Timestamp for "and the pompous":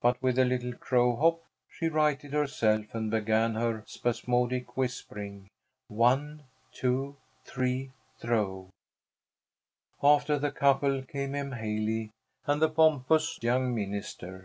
12.46-13.38